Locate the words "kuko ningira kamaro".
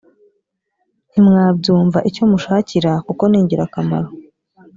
3.07-4.09